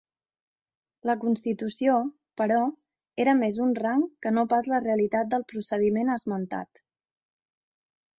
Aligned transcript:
La 1.07 1.15
constitució, 1.23 1.97
però, 2.41 2.57
era 3.25 3.35
més 3.41 3.59
un 3.65 3.75
rang 3.83 4.01
que 4.27 4.31
no 4.39 4.45
pas 4.55 4.71
la 4.71 4.79
realitat 4.87 5.29
del 5.35 5.45
procediment 5.53 6.11
esmentat. 6.15 6.83